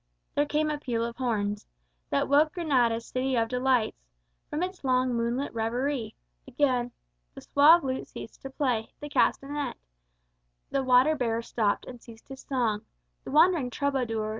[0.33, 1.67] There came a peal of horns
[2.09, 4.03] That woke Granada, city of delights,
[4.49, 6.15] From its long moonlight reverie.
[6.47, 6.91] Again:
[7.35, 9.77] The suave lute ceased to play, the castanet;
[10.71, 12.81] The water bearer stopped, and ceased his song
[13.25, 14.29] The wandering troubadour.